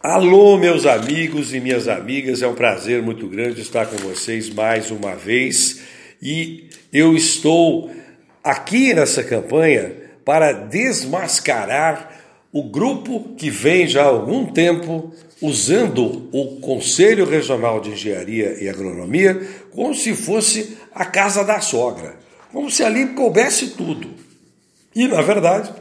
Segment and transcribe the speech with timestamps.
[0.00, 4.92] Alô, meus amigos e minhas amigas, é um prazer muito grande estar com vocês mais
[4.92, 5.80] uma vez
[6.22, 7.90] e eu estou
[8.44, 9.92] aqui nessa campanha
[10.24, 12.16] para desmascarar
[12.52, 18.68] o grupo que vem já há algum tempo usando o Conselho Regional de Engenharia e
[18.68, 22.14] Agronomia como se fosse a casa da sogra,
[22.52, 24.08] como se ali coubesse tudo.
[24.94, 25.72] E, na verdade,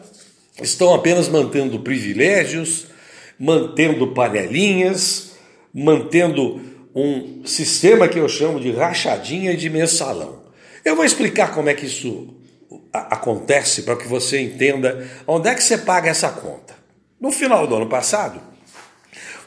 [0.60, 2.97] estão apenas mantendo privilégios
[3.40, 5.34] mantendo panelinhas,
[5.74, 6.62] mantendo
[6.96, 10.44] um sistema que eu chamo de rachadinha de mensalão.
[10.84, 12.36] Eu vou explicar como é que isso
[12.92, 16.76] acontece para que você entenda onde é que você paga essa conta.
[17.20, 18.42] No final do ano passado,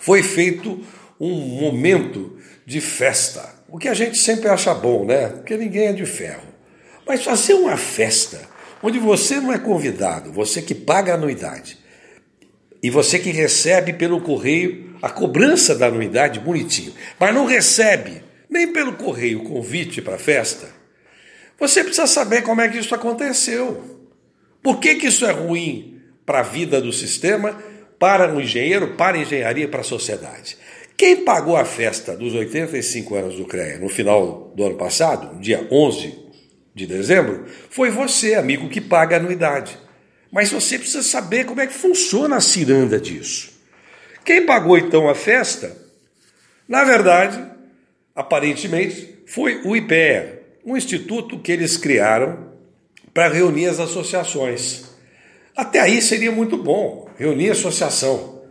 [0.01, 0.81] foi feito
[1.19, 5.29] um momento de festa, o que a gente sempre acha bom, né?
[5.29, 6.48] Porque ninguém é de ferro.
[7.07, 8.41] Mas fazer uma festa
[8.83, 11.79] onde você não é convidado, você que paga a anuidade,
[12.83, 18.73] e você que recebe pelo correio a cobrança da anuidade bonitinho, mas não recebe nem
[18.73, 20.69] pelo correio o convite para a festa,
[21.58, 24.01] você precisa saber como é que isso aconteceu.
[24.62, 27.58] Por que, que isso é ruim para a vida do sistema,
[27.98, 30.56] para o engenheiro, para a engenharia, para a sociedade?
[30.97, 35.67] Quem pagou a festa dos 85 anos do CREA no final do ano passado, dia
[35.70, 36.19] 11
[36.75, 39.78] de dezembro, foi você, amigo, que paga a anuidade.
[40.31, 43.50] Mas você precisa saber como é que funciona a ciranda disso.
[44.25, 45.77] Quem pagou então a festa,
[46.69, 47.42] na verdade,
[48.14, 52.51] aparentemente, foi o IPEA, um instituto que eles criaram
[53.12, 54.84] para reunir as associações.
[55.56, 58.42] Até aí seria muito bom reunir associação.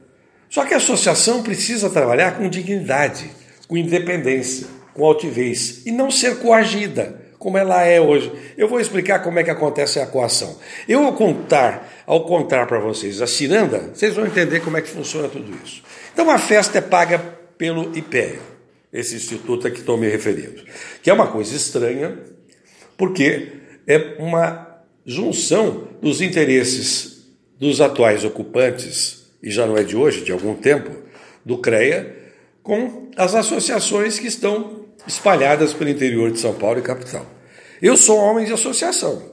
[0.50, 3.30] Só que a associação precisa trabalhar com dignidade,
[3.68, 8.32] com independência, com altivez e não ser coagida como ela é hoje.
[8.58, 10.60] Eu vou explicar como é que acontece a coação.
[10.88, 14.90] Eu vou contar, ao contar para vocês a ciranda, vocês vão entender como é que
[14.90, 15.82] funciona tudo isso.
[16.14, 17.18] Então a festa é paga
[17.58, 18.40] pelo IPEA,
[18.92, 20.64] esse instituto a que estou me referindo,
[21.02, 22.20] que é uma coisa estranha,
[22.98, 23.54] porque
[23.88, 27.26] é uma junção dos interesses
[27.58, 30.92] dos atuais ocupantes, e já não é de hoje, de algum tempo,
[31.46, 32.16] do CREA,
[32.62, 37.26] com as associações que estão espalhadas pelo interior de São Paulo e capital.
[37.82, 39.24] Eu sou homem de associação.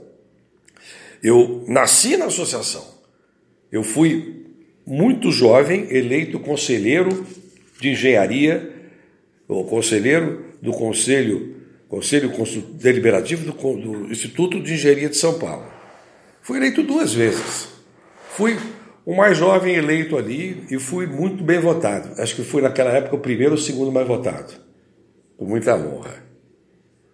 [1.22, 2.84] Eu nasci na associação.
[3.70, 4.46] Eu fui
[4.86, 7.26] muito jovem eleito conselheiro
[7.80, 8.72] de engenharia,
[9.48, 11.54] ou conselheiro do Conselho,
[11.88, 12.30] Conselho
[12.74, 15.66] Deliberativo do, do Instituto de Engenharia de São Paulo.
[16.42, 17.68] Fui eleito duas vezes.
[18.30, 18.56] Fui
[19.04, 22.20] o mais jovem eleito ali e fui muito bem votado.
[22.20, 24.65] Acho que fui naquela época o primeiro ou segundo mais votado
[25.36, 26.24] com muita honra.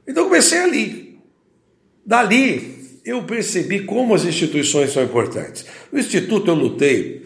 [0.06, 1.18] Então comecei ali.
[2.04, 5.66] Dali eu percebi como as instituições são importantes.
[5.90, 7.22] No Instituto eu lutei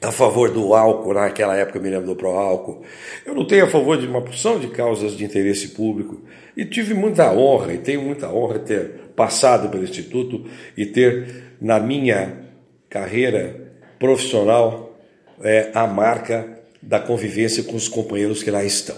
[0.00, 2.82] a favor do álcool, naquela época eu me lembro do pró-álcool.
[3.26, 6.22] Eu lutei a favor de uma porção de causas de interesse público
[6.56, 10.44] e tive muita honra, e tenho muita honra ter passado pelo Instituto
[10.76, 12.46] e ter, na minha
[12.88, 14.96] carreira profissional,
[15.42, 18.96] é, a marca da convivência com os companheiros que lá estão.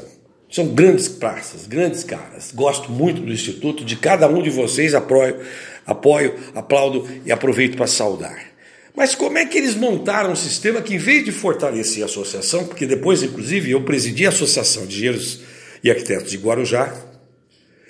[0.50, 2.50] São grandes praças, grandes caras.
[2.52, 5.38] Gosto muito do Instituto, de cada um de vocês apoio,
[5.86, 8.50] apoio aplaudo e aproveito para saudar.
[8.96, 12.66] Mas como é que eles montaram um sistema que, em vez de fortalecer a associação,
[12.66, 15.40] porque depois, inclusive, eu presidi a Associação de Engenheiros
[15.84, 16.92] e Arquitetos de Guarujá,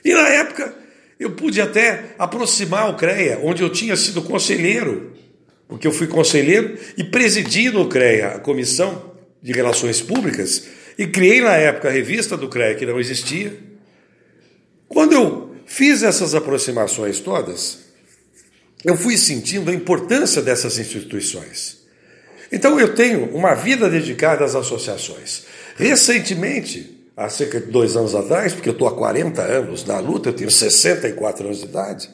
[0.04, 0.74] e na época
[1.18, 5.12] eu pude até aproximar o CREA, onde eu tinha sido conselheiro,
[5.66, 10.66] porque eu fui conselheiro e presidi no CREA a Comissão de Relações Públicas
[10.98, 13.56] e criei na época a revista do CREA, que não existia.
[14.88, 17.78] Quando eu fiz essas aproximações todas,
[18.84, 21.80] eu fui sentindo a importância dessas instituições.
[22.50, 25.44] Então eu tenho uma vida dedicada às associações.
[25.76, 30.30] Recentemente, há cerca de dois anos atrás, porque eu estou há 40 anos na luta,
[30.30, 32.10] eu tenho 64 anos de idade,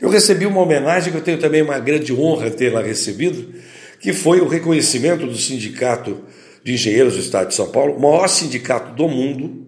[0.00, 3.52] eu recebi uma homenagem que eu tenho também uma grande honra lá recebido,
[4.00, 6.22] que foi o reconhecimento do Sindicato
[6.68, 9.66] de Engenheiros do Estado de São Paulo, o maior sindicato do mundo,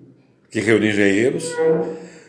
[0.50, 1.50] que reúne engenheiros,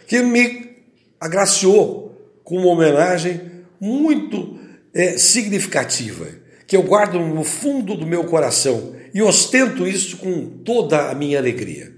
[0.08, 0.78] que me
[1.20, 3.42] agraciou com uma homenagem
[3.82, 4.58] muito
[4.94, 6.26] é, significativa,
[6.66, 11.38] que eu guardo no fundo do meu coração e ostento isso com toda a minha
[11.38, 11.92] alegria.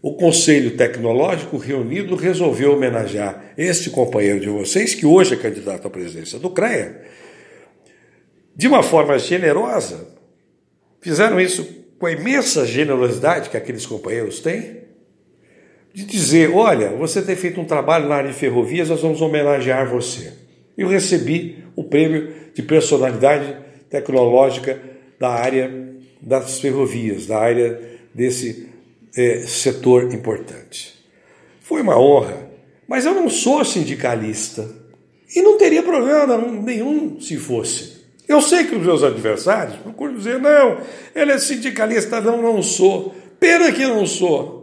[0.00, 5.90] O Conselho Tecnológico reunido resolveu homenagear este companheiro de vocês, que hoje é candidato à
[5.90, 7.02] presidência do CREA,
[8.56, 10.12] de uma forma generosa,
[11.02, 14.78] Fizeram isso com a imensa generosidade que aqueles companheiros têm,
[15.94, 19.88] de dizer: olha, você tem feito um trabalho na área de ferrovias, nós vamos homenagear
[19.88, 20.32] você.
[20.76, 23.56] Eu recebi o prêmio de personalidade
[23.88, 24.82] tecnológica
[25.16, 25.70] da área
[26.20, 27.80] das ferrovias, da área
[28.12, 28.68] desse
[29.16, 30.94] é, setor importante.
[31.60, 32.50] Foi uma honra,
[32.88, 34.68] mas eu não sou sindicalista
[35.36, 38.01] e não teria problema nenhum se fosse.
[38.28, 40.78] Eu sei que os meus adversários procuram dizer, não,
[41.14, 43.14] ele é sindicalista, não, não sou.
[43.38, 44.62] Pena que eu não sou.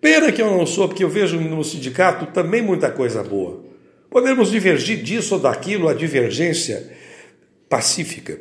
[0.00, 3.64] Pena que eu não sou, porque eu vejo no sindicato também muita coisa boa.
[4.10, 6.90] Podemos divergir disso ou daquilo, a divergência
[7.68, 8.40] pacífica,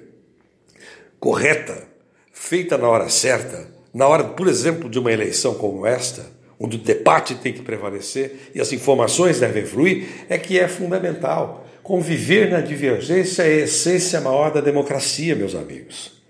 [1.19, 1.87] correta,
[2.31, 6.25] feita na hora certa, na hora, por exemplo, de uma eleição como esta,
[6.59, 11.66] onde o debate tem que prevalecer e as informações devem fluir, é que é fundamental.
[11.87, 16.21] Conviver na divergência é a essência maior da democracia, meus amigos.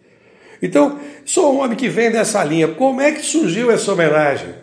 [0.62, 2.68] Então, sou um homem que vem dessa linha.
[2.68, 4.54] Como é que surgiu essa homenagem?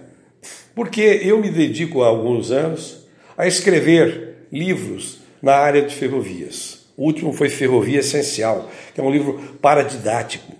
[0.73, 6.87] Porque eu me dedico há alguns anos a escrever livros na área de ferrovias.
[6.97, 10.53] O último foi Ferrovia Essencial, que é um livro paradidático.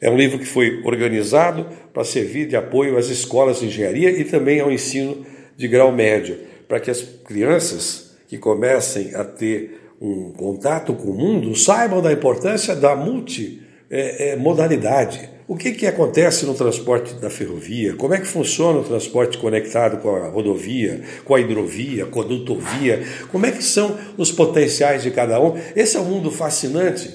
[0.00, 4.24] É um livro que foi organizado para servir de apoio às escolas de engenharia e
[4.24, 5.24] também ao ensino
[5.56, 6.36] de grau médio,
[6.66, 12.10] para que as crianças que comecem a ter um contato com o mundo saibam da
[12.10, 15.28] importância da multimodalidade.
[15.46, 17.94] O que, que acontece no transporte da ferrovia?
[17.94, 22.24] Como é que funciona o transporte conectado com a rodovia, com a hidrovia, com a
[22.24, 23.04] dutovia?
[23.30, 25.54] Como é que são os potenciais de cada um?
[25.76, 27.14] Esse é um mundo fascinante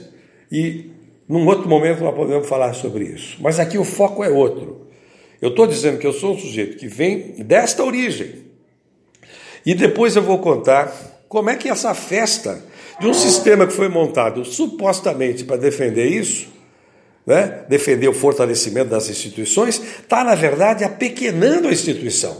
[0.51, 0.91] e
[1.27, 3.37] num outro momento nós podemos falar sobre isso.
[3.39, 4.85] Mas aqui o foco é outro.
[5.41, 8.45] Eu estou dizendo que eu sou um sujeito que vem desta origem.
[9.65, 10.93] E depois eu vou contar
[11.27, 12.63] como é que essa festa
[12.99, 16.57] de um sistema que foi montado supostamente para defender isso
[17.27, 22.37] né, defender o fortalecimento das instituições, está, na verdade, apequenando a instituição,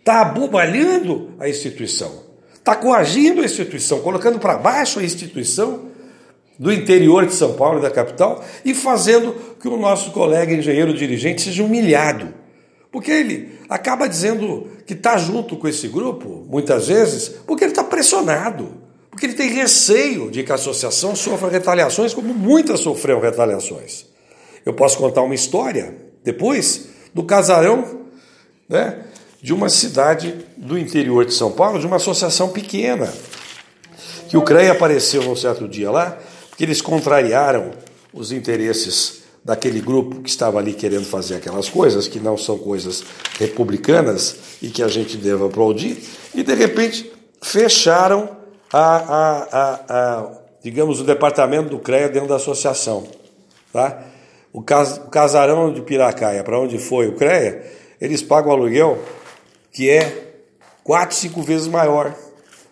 [0.00, 5.88] está abobalhando a instituição, está coagindo a instituição, colocando para baixo a instituição
[6.58, 10.92] do interior de São Paulo e da capital e fazendo que o nosso colega engenheiro
[10.92, 12.34] dirigente seja humilhado.
[12.90, 17.84] Porque ele acaba dizendo que está junto com esse grupo, muitas vezes, porque ele está
[17.84, 24.06] pressionado porque ele tem receio de que a associação sofra retaliações, como muitas sofreram retaliações.
[24.64, 28.06] Eu posso contar uma história depois do casarão
[28.68, 29.04] né,
[29.42, 33.12] de uma cidade do interior de São Paulo, de uma associação pequena,
[34.28, 36.16] que o CREA apareceu num certo dia lá,
[36.48, 37.72] porque eles contrariaram
[38.12, 43.02] os interesses daquele grupo que estava ali querendo fazer aquelas coisas, que não são coisas
[43.38, 45.98] republicanas e que a gente deve aplaudir,
[46.34, 47.10] e de repente
[47.42, 48.36] fecharam
[48.72, 50.32] a, a, a, a,
[50.62, 53.06] digamos, o departamento do CREA dentro da associação.
[53.72, 54.04] Tá?
[54.52, 57.64] O, cas, o casarão de Piracaia, para onde foi o CREA,
[58.00, 58.98] eles pagam aluguel
[59.72, 60.32] que é
[60.82, 62.14] quatro, cinco vezes maior.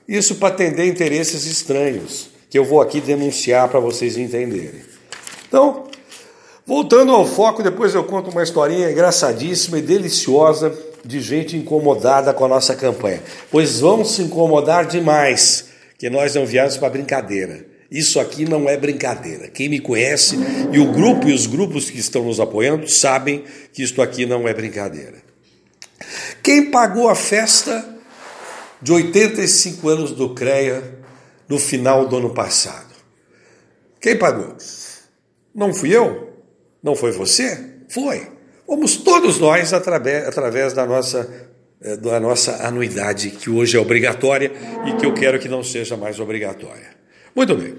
[0.07, 4.83] Isso para atender interesses estranhos, que eu vou aqui denunciar para vocês entenderem.
[5.47, 5.85] Então,
[6.69, 10.71] voltando ao foco, depois eu conto uma historinha engraçadíssima e deliciosa
[11.03, 13.23] de gente incomodada com a nossa campanha.
[13.51, 17.65] Pois vamos se incomodar demais que nós não viemos para brincadeira.
[17.91, 19.49] Isso aqui não é brincadeira.
[19.49, 20.37] Quem me conhece
[20.71, 24.47] e o grupo e os grupos que estão nos apoiando sabem que isto aqui não
[24.47, 25.23] é brincadeira.
[26.43, 27.97] Quem pagou a festa
[28.83, 30.83] de 85 anos do CREA
[31.49, 32.95] no final do ano passado?
[33.99, 34.55] Quem pagou?
[35.55, 36.28] Não fui eu?
[36.83, 37.59] Não foi você?
[37.89, 38.27] Foi.
[38.67, 41.49] Fomos todos nós através, através da nossa
[41.81, 44.51] é, da nossa anuidade, que hoje é obrigatória
[44.85, 46.91] e que eu quero que não seja mais obrigatória.
[47.37, 47.75] Muito bem.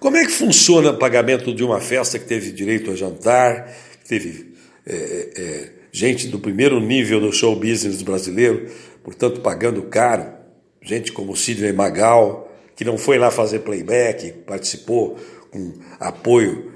[0.00, 3.72] Como é que funciona o pagamento de uma festa que teve direito a jantar,
[4.02, 4.52] que teve
[4.84, 4.94] é,
[5.36, 8.66] é, gente do primeiro nível do show business brasileiro,
[9.04, 10.32] portanto pagando caro,
[10.82, 15.16] gente como Sidney Magal, que não foi lá fazer playback, participou
[15.52, 16.71] com apoio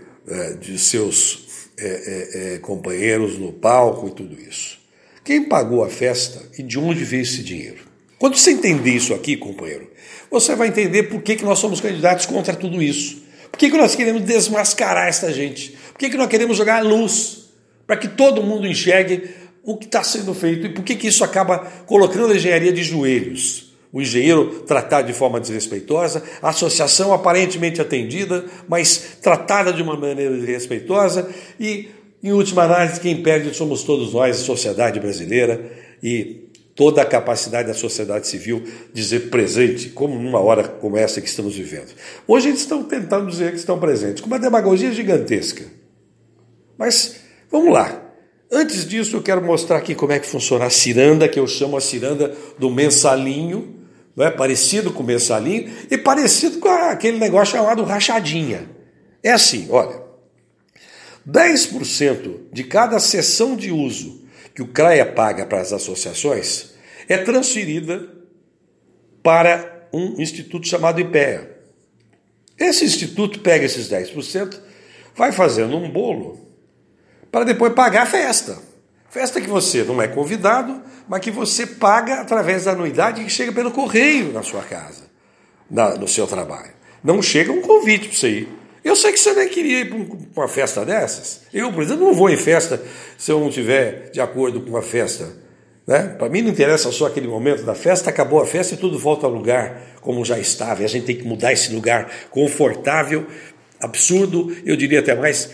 [0.61, 4.78] de seus é, é, companheiros no palco e tudo isso.
[5.25, 7.85] Quem pagou a festa e de onde veio esse dinheiro?
[8.18, 9.90] Quando você entender isso aqui, companheiro,
[10.30, 13.23] você vai entender por que, que nós somos candidatos contra tudo isso.
[13.50, 15.76] Por que, que nós queremos desmascarar essa gente?
[15.92, 17.50] Por que, que nós queremos jogar a luz
[17.87, 19.30] para que todo mundo enxergue
[19.62, 22.83] o que está sendo feito e por que, que isso acaba colocando a engenharia de
[22.83, 23.65] joelhos?
[23.96, 30.36] O engenheiro tratado de forma desrespeitosa, a associação aparentemente atendida, mas tratada de uma maneira
[30.36, 31.26] desrespeitosa
[31.58, 31.88] e
[32.22, 35.72] em última análise, quem perde somos todos nós, a sociedade brasileira
[36.02, 41.18] e toda a capacidade da sociedade civil de ser presente, como numa hora como essa
[41.18, 41.94] que estamos vivendo.
[42.28, 45.64] Hoje eles estão tentando dizer que estão presentes, com uma demagogia gigantesca.
[46.76, 47.16] Mas
[47.50, 48.02] vamos lá.
[48.52, 51.78] Antes disso, eu quero mostrar aqui como é que funciona a ciranda, que eu chamo
[51.78, 53.85] a ciranda do mensalinho,
[54.16, 54.30] não é?
[54.30, 58.68] parecido com o mensalinho e parecido com aquele negócio chamado rachadinha.
[59.23, 60.06] É assim, olha.
[61.28, 66.70] 10% de cada sessão de uso que o CRAEA paga para as associações
[67.08, 68.08] é transferida
[69.23, 71.56] para um instituto chamado IPEA.
[72.58, 74.58] Esse instituto pega esses 10%,
[75.14, 76.49] vai fazendo um bolo
[77.30, 78.56] para depois pagar a festa.
[79.16, 83.50] Festa que você não é convidado, mas que você paga através da anuidade que chega
[83.50, 85.04] pelo correio na sua casa,
[85.70, 86.73] na, no seu trabalho.
[87.02, 88.49] Não chega um convite para você ir.
[88.85, 91.40] Eu sei que você nem queria ir para uma festa dessas.
[91.50, 92.78] Eu, por exemplo, não vou em festa
[93.16, 95.32] se eu não tiver de acordo com a festa.
[95.87, 96.14] Né?
[96.18, 99.25] Para mim não interessa só aquele momento da festa, acabou a festa e tudo volta
[99.25, 100.82] ao lugar como já estava.
[100.82, 103.26] E a gente tem que mudar esse lugar confortável,
[103.80, 105.52] absurdo, eu diria até mais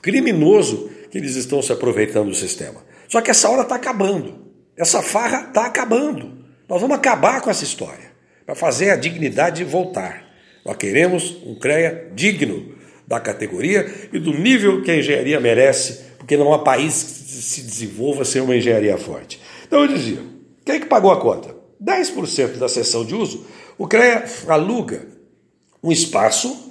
[0.00, 2.88] criminoso, que eles estão se aproveitando do sistema.
[3.10, 4.38] Só que essa hora está acabando.
[4.76, 6.32] Essa farra está acabando.
[6.68, 8.12] Nós vamos acabar com essa história
[8.46, 10.24] para fazer a dignidade voltar.
[10.64, 12.74] Nós queremos um CREA digno
[13.06, 17.62] da categoria e do nível que a engenharia merece, porque não há país que se
[17.62, 19.40] desenvolva sem uma engenharia forte.
[19.66, 20.22] Então eu dizia:
[20.64, 21.54] quem é que pagou a conta?
[21.82, 23.44] 10% da sessão de uso,
[23.76, 25.08] o CREA aluga
[25.82, 26.70] um espaço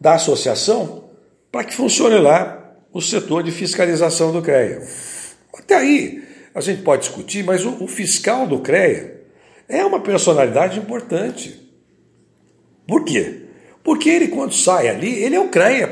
[0.00, 1.10] da associação
[1.50, 4.86] para que funcione lá o setor de fiscalização do CREA.
[5.54, 6.22] Até aí
[6.54, 9.22] a gente pode discutir, mas o, o fiscal do CREA
[9.68, 11.60] é uma personalidade importante.
[12.86, 13.42] Por quê?
[13.84, 15.88] Porque ele, quando sai ali, ele é o CREA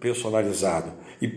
[0.00, 1.32] personalizado, e,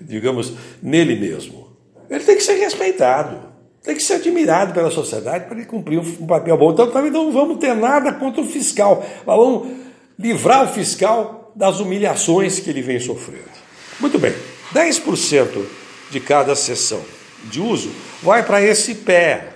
[0.00, 1.76] digamos, nele mesmo.
[2.08, 3.40] Ele tem que ser respeitado,
[3.82, 6.72] tem que ser admirado pela sociedade para ele cumprir um papel bom.
[6.72, 9.68] Então, também não vamos ter nada contra o fiscal, vamos
[10.18, 13.50] livrar o fiscal das humilhações que ele vem sofrendo.
[14.00, 14.32] Muito bem,
[14.74, 15.81] 10%
[16.12, 17.02] de cada sessão
[17.44, 17.90] de uso
[18.22, 19.48] vai para esse pé.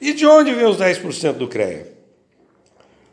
[0.00, 1.92] E de onde vem os 10% do CREA?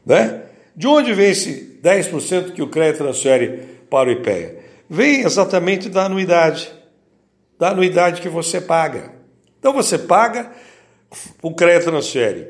[0.05, 0.43] Né?
[0.75, 4.59] De onde vem esse 10% que o CREA transfere para o IPEA?
[4.89, 6.71] Vem exatamente da anuidade,
[7.59, 9.13] da anuidade que você paga.
[9.59, 10.51] Então você paga,
[11.41, 12.47] o CREA transfere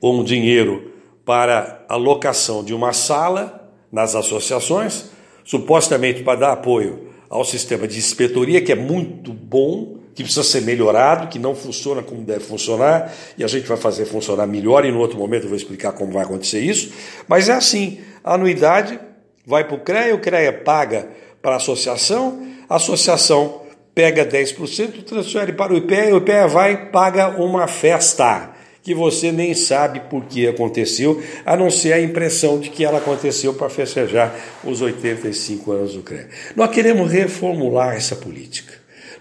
[0.00, 0.92] um dinheiro
[1.24, 5.10] para a locação de uma sala nas associações,
[5.44, 10.60] supostamente para dar apoio ao sistema de inspetoria, que é muito bom, que precisa ser
[10.60, 14.92] melhorado, que não funciona como deve funcionar, e a gente vai fazer funcionar melhor, e
[14.92, 16.92] no outro momento eu vou explicar como vai acontecer isso.
[17.26, 19.00] Mas é assim: a anuidade
[19.46, 21.08] vai para o CREA, o CREA paga
[21.40, 23.62] para a associação, a associação
[23.94, 28.50] pega 10%, transfere para o IPEA, o IPEA vai paga uma festa
[28.82, 32.98] que você nem sabe por que aconteceu, a não ser a impressão de que ela
[32.98, 34.34] aconteceu para festejar
[34.64, 36.28] os 85 anos do CREA.
[36.56, 38.74] Nós queremos reformular essa política.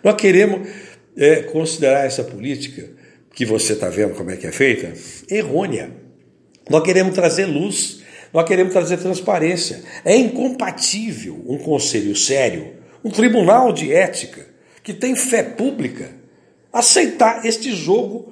[0.04, 0.68] Nós queremos
[1.16, 2.90] é, considerar essa política,
[3.34, 4.94] que você está vendo como é que é feita,
[5.30, 5.92] errônea.
[6.70, 8.02] Nós queremos trazer luz,
[8.34, 9.84] nós queremos trazer transparência.
[10.04, 14.48] É incompatível um conselho sério, um tribunal de ética,
[14.84, 16.10] que tem fé pública,
[16.74, 18.31] aceitar este jogo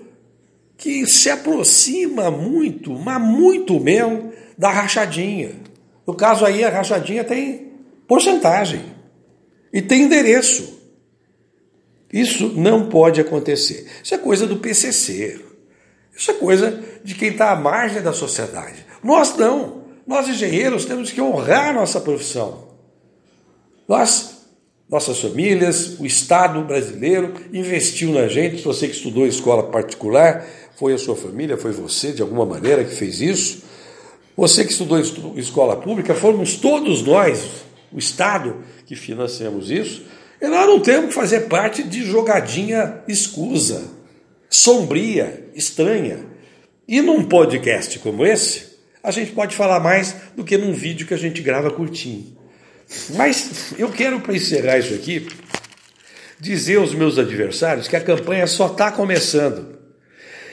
[0.79, 5.51] que se aproxima muito, mas muito mesmo, da rachadinha.
[6.07, 7.73] No caso aí, a rachadinha tem
[8.07, 8.81] porcentagem
[9.71, 10.79] e tem endereço.
[12.11, 13.87] Isso não pode acontecer.
[14.01, 15.39] Isso é coisa do PCC.
[16.15, 18.85] Isso é coisa de quem está à margem da sociedade.
[19.03, 19.83] Nós não.
[20.07, 22.69] Nós, engenheiros, temos que honrar nossa profissão.
[23.87, 24.47] Nós,
[24.89, 28.63] nossas famílias, o Estado brasileiro investiu na gente.
[28.63, 30.45] Você que estudou em escola particular,
[30.79, 33.63] foi a sua família, foi você, de alguma maneira, que fez isso.
[34.37, 34.97] Você que estudou
[35.35, 40.03] escola pública, fomos todos nós, o Estado, que financiamos isso.
[40.41, 43.91] E nós não temos que fazer parte de jogadinha escusa,
[44.49, 46.25] sombria, estranha.
[46.87, 51.13] E num podcast como esse, a gente pode falar mais do que num vídeo que
[51.13, 52.37] a gente grava curtinho.
[53.15, 55.27] Mas eu quero, para encerrar isso aqui,
[56.39, 59.78] dizer aos meus adversários que a campanha só está começando.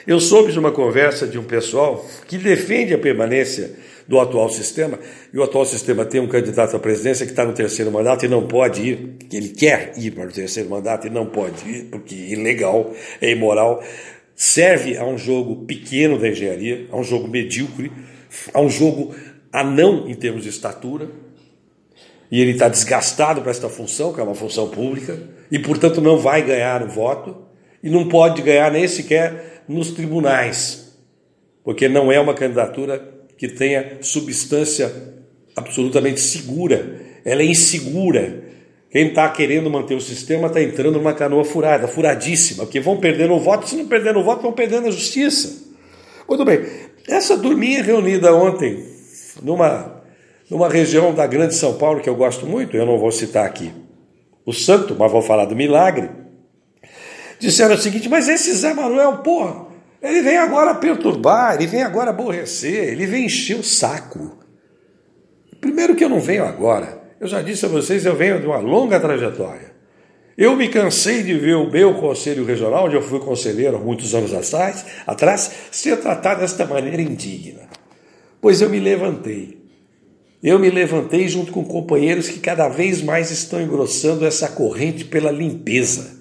[0.07, 3.71] Eu soube de uma conversa de um pessoal que defende a permanência
[4.07, 4.97] do atual sistema,
[5.33, 8.29] e o atual sistema tem um candidato à presidência que está no terceiro mandato e
[8.29, 11.83] não pode ir, que ele quer ir para o terceiro mandato e não pode ir,
[11.91, 13.83] porque é ilegal, é imoral,
[14.33, 17.91] serve a um jogo pequeno da engenharia, a um jogo medíocre,
[18.53, 19.13] a um jogo
[19.51, 21.09] anão em termos de estatura,
[22.31, 25.19] e ele está desgastado para esta função, que é uma função pública,
[25.51, 27.45] e portanto não vai ganhar o voto,
[27.83, 30.97] e não pode ganhar nem sequer nos tribunais,
[31.63, 34.91] porque não é uma candidatura que tenha substância
[35.55, 37.01] absolutamente segura.
[37.25, 38.43] Ela é insegura.
[38.89, 43.33] Quem está querendo manter o sistema está entrando numa canoa furada, furadíssima, porque vão perdendo
[43.33, 45.67] o voto, se não perdendo o voto, vão perdendo a justiça.
[46.27, 46.61] Muito bem,
[47.07, 48.85] essa turminha reunida ontem
[49.43, 50.01] numa,
[50.49, 53.71] numa região da Grande São Paulo que eu gosto muito, eu não vou citar aqui
[54.45, 56.09] o santo, mas vou falar do milagre.
[57.39, 59.67] Disseram o seguinte: mas esse Zé Manuel, porra,
[60.01, 64.37] ele vem agora perturbar, ele vem agora aborrecer, ele vem encher o saco.
[65.59, 68.59] Primeiro que eu não venho agora, eu já disse a vocês, eu venho de uma
[68.59, 69.75] longa trajetória.
[70.37, 74.13] Eu me cansei de ver o meu conselho regional, onde eu fui conselheiro há muitos
[74.13, 77.63] anos atrás, atrás ser tratado desta maneira indigna.
[78.39, 79.57] Pois eu me levantei.
[80.43, 85.31] Eu me levantei junto com companheiros que cada vez mais estão engrossando essa corrente pela
[85.31, 86.16] limpeza.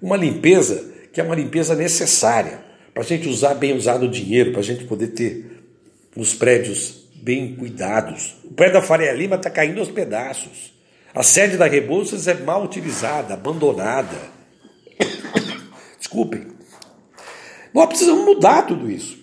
[0.00, 2.60] Uma limpeza que é uma limpeza necessária
[2.92, 5.62] para a gente usar bem usado o dinheiro, para a gente poder ter
[6.16, 8.36] os prédios bem cuidados.
[8.44, 10.72] O prédio da Faria Lima está caindo aos pedaços.
[11.14, 14.16] A sede da Rebouças é mal utilizada, abandonada.
[15.98, 16.46] Desculpem.
[17.72, 19.18] Nós precisamos mudar tudo isso.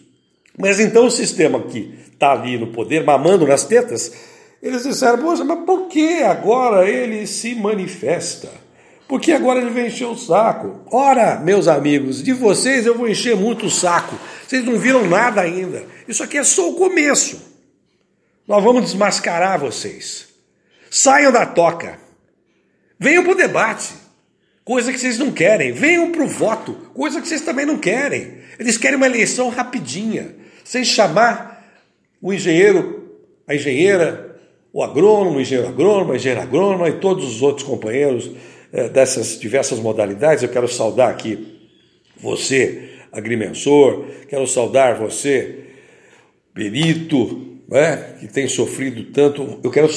[0.57, 4.13] Mas então o sistema que está ali no poder, mamando nas tetas,
[4.61, 8.49] eles disseram, mas por que agora ele se manifesta?
[9.07, 10.81] Por que agora ele vem encher o saco?
[10.91, 14.17] Ora, meus amigos, de vocês eu vou encher muito o saco.
[14.45, 15.83] Vocês não viram nada ainda.
[16.07, 17.39] Isso aqui é só o começo.
[18.47, 20.27] Nós vamos desmascarar vocês.
[20.89, 21.99] Saiam da toca.
[22.99, 23.93] Venham para o debate.
[24.63, 25.71] Coisa que vocês não querem.
[25.71, 26.73] Venham para o voto.
[26.93, 28.39] Coisa que vocês também não querem.
[28.57, 30.35] Eles querem uma eleição rapidinha.
[30.63, 31.63] Sem chamar
[32.19, 34.39] o engenheiro, a engenheira,
[34.73, 38.31] o agrônomo, o engenheiro agrônomo, a engenheira agrônoma e todos os outros companheiros
[38.91, 40.43] dessas diversas modalidades.
[40.43, 41.59] Eu quero saudar aqui
[42.17, 45.59] você, agrimensor, quero saudar você,
[46.53, 49.59] perito, né, que tem sofrido tanto.
[49.63, 49.89] Eu quero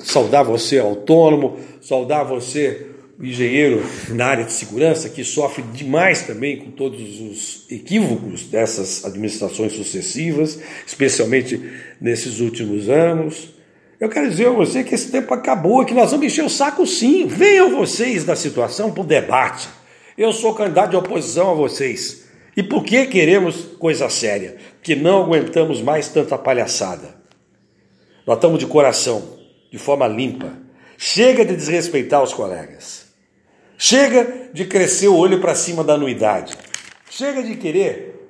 [0.00, 2.86] saudar você, autônomo, saudar você,
[3.20, 9.72] engenheiro na área de segurança, que sofre demais também com todos os equívocos dessas administrações
[9.72, 11.60] sucessivas, especialmente
[12.00, 13.53] nesses últimos anos.
[14.04, 16.86] Eu quero dizer a você que esse tempo acabou, que nós vamos encher o saco
[16.86, 17.26] sim.
[17.26, 19.66] Venham vocês da situação para o debate.
[20.18, 22.26] Eu sou candidato de oposição a vocês.
[22.54, 24.58] E por que queremos coisa séria?
[24.82, 27.14] Que não aguentamos mais tanta palhaçada.
[28.26, 29.22] Nós estamos de coração,
[29.72, 30.52] de forma limpa.
[30.98, 33.06] Chega de desrespeitar os colegas.
[33.78, 36.54] Chega de crescer o olho para cima da anuidade.
[37.08, 38.28] Chega de querer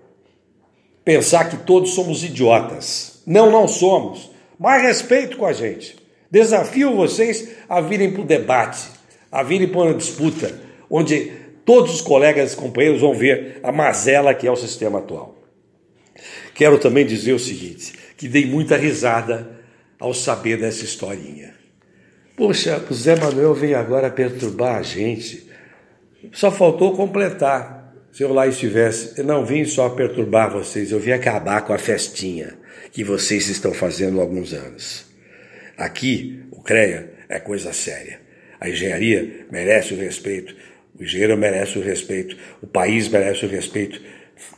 [1.04, 3.20] pensar que todos somos idiotas.
[3.26, 4.33] Não, não somos.
[4.58, 5.96] Mais respeito com a gente.
[6.30, 8.88] Desafio vocês a virem para o debate,
[9.30, 11.32] a virem para uma disputa, onde
[11.64, 15.36] todos os colegas e companheiros vão ver a mazela que é o sistema atual.
[16.54, 19.60] Quero também dizer o seguinte: que dei muita risada
[19.98, 21.54] ao saber dessa historinha.
[22.36, 25.48] Poxa, o Zé Manuel veio agora perturbar a gente.
[26.32, 27.73] Só faltou completar.
[28.14, 31.78] Se eu lá estivesse, eu não vim só perturbar vocês, eu vim acabar com a
[31.78, 32.54] festinha
[32.92, 35.04] que vocês estão fazendo há alguns anos.
[35.76, 38.20] Aqui, o CREA é coisa séria.
[38.60, 40.54] A engenharia merece o respeito,
[40.96, 44.00] o engenheiro merece o respeito, o país merece o respeito,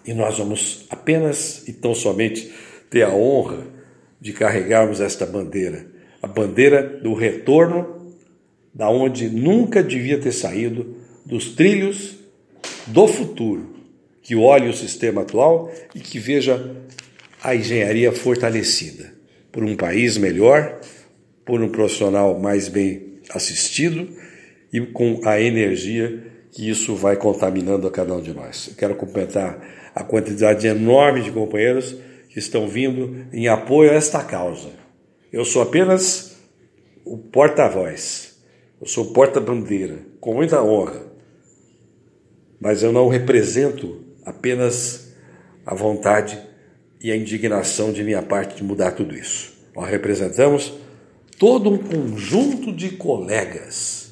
[0.06, 2.52] e nós vamos apenas e tão somente
[2.90, 3.68] ter a honra
[4.20, 5.86] de carregarmos esta bandeira,
[6.20, 8.12] a bandeira do retorno
[8.74, 12.15] da onde nunca devia ter saído dos trilhos
[12.86, 13.74] do futuro,
[14.22, 16.76] que olhe o sistema atual e que veja
[17.42, 19.14] a engenharia fortalecida
[19.52, 20.80] por um país melhor,
[21.44, 24.08] por um profissional mais bem assistido
[24.72, 28.68] e com a energia que isso vai contaminando a cada um de nós.
[28.68, 29.60] Eu quero cumprimentar
[29.94, 31.96] a quantidade enorme de companheiros
[32.28, 34.70] que estão vindo em apoio a esta causa.
[35.32, 36.36] Eu sou apenas
[37.04, 38.36] o porta-voz,
[38.80, 41.05] eu sou porta-bandeira, com muita honra,
[42.60, 45.12] mas eu não represento apenas
[45.64, 46.38] a vontade
[47.00, 49.52] e a indignação de minha parte de mudar tudo isso.
[49.74, 50.72] Nós representamos
[51.38, 54.06] todo um conjunto de colegas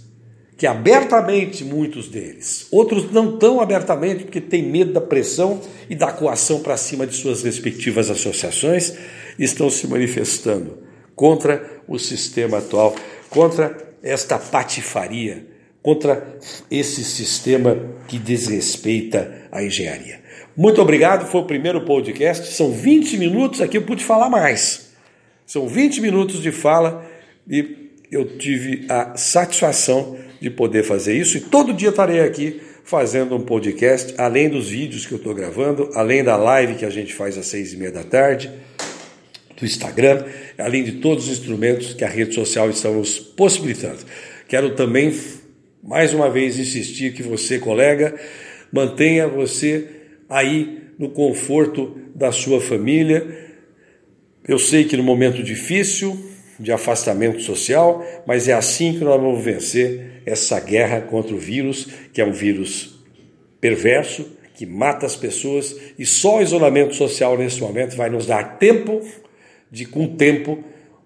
[0.56, 6.12] que abertamente muitos deles, outros não tão abertamente porque têm medo da pressão e da
[6.12, 8.94] coação para cima de suas respectivas associações,
[9.38, 10.78] estão se manifestando
[11.16, 12.94] contra o sistema atual,
[13.28, 15.46] contra esta patifaria,
[15.84, 16.38] contra
[16.70, 17.76] esse sistema
[18.08, 20.18] que desrespeita a engenharia.
[20.56, 24.94] Muito obrigado, foi o primeiro podcast, são 20 minutos aqui, eu pude falar mais.
[25.44, 27.04] São 20 minutos de fala
[27.46, 33.36] e eu tive a satisfação de poder fazer isso e todo dia estarei aqui fazendo
[33.36, 37.12] um podcast, além dos vídeos que eu estou gravando, além da live que a gente
[37.12, 38.50] faz às seis e meia da tarde,
[39.58, 40.24] do Instagram,
[40.56, 43.98] além de todos os instrumentos que a rede social está nos possibilitando.
[44.48, 45.12] Quero também,
[45.86, 48.18] mais uma vez, insistir que você, colega,
[48.72, 49.86] mantenha você
[50.30, 53.52] aí no conforto da sua família.
[54.48, 56.18] Eu sei que no momento difícil,
[56.58, 61.88] de afastamento social, mas é assim que nós vamos vencer essa guerra contra o vírus,
[62.14, 63.04] que é um vírus
[63.60, 68.56] perverso, que mata as pessoas, e só o isolamento social nesse momento vai nos dar
[68.56, 69.02] tempo
[69.70, 70.64] de, com o tempo,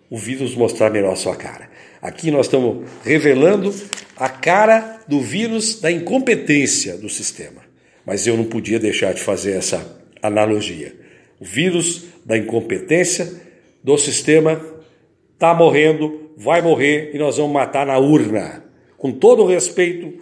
[0.09, 1.69] o vírus mostrar melhor a sua cara.
[2.01, 3.75] Aqui nós estamos revelando
[4.18, 7.62] a cara do vírus da incompetência do sistema.
[8.04, 10.94] Mas eu não podia deixar de fazer essa analogia.
[11.38, 13.33] O vírus da incompetência
[13.83, 14.61] do sistema
[15.35, 18.64] está morrendo, vai morrer e nós vamos matar na urna.
[18.96, 20.12] Com todo o respeito,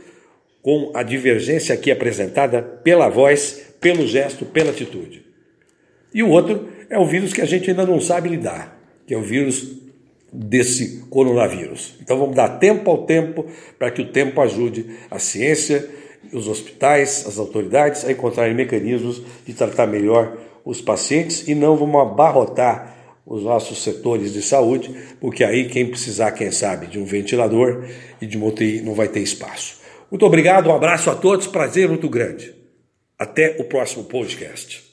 [0.61, 5.24] com a divergência aqui apresentada pela voz, pelo gesto, pela atitude.
[6.12, 9.16] E o outro é o vírus que a gente ainda não sabe lidar, que é
[9.16, 9.86] o vírus
[10.37, 11.94] desse coronavírus.
[12.01, 13.46] Então vamos dar tempo ao tempo
[13.79, 15.88] para que o tempo ajude a ciência,
[16.33, 22.01] os hospitais, as autoridades a encontrarem mecanismos de tratar melhor os pacientes e não vamos
[22.01, 22.94] abarrotar
[23.25, 27.85] os nossos setores de saúde, porque aí quem precisar, quem sabe, de um ventilador
[28.20, 29.81] e de uma UTI não vai ter espaço.
[30.11, 32.55] Muito obrigado, um abraço a todos, prazer muito grande.
[33.18, 34.86] Até o próximo podcast.